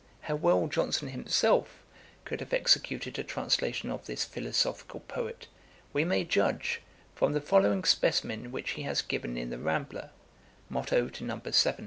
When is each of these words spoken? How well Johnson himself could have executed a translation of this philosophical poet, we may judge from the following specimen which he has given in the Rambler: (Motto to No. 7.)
How 0.21 0.33
well 0.35 0.65
Johnson 0.67 1.09
himself 1.09 1.83
could 2.25 2.39
have 2.39 2.53
executed 2.53 3.19
a 3.19 3.23
translation 3.23 3.91
of 3.91 4.07
this 4.07 4.25
philosophical 4.25 5.01
poet, 5.01 5.45
we 5.93 6.03
may 6.03 6.23
judge 6.23 6.81
from 7.13 7.33
the 7.33 7.39
following 7.39 7.83
specimen 7.83 8.51
which 8.51 8.71
he 8.71 8.81
has 8.81 9.03
given 9.03 9.37
in 9.37 9.51
the 9.51 9.59
Rambler: 9.59 10.09
(Motto 10.71 11.07
to 11.07 11.23
No. 11.23 11.37
7.) 11.47 11.77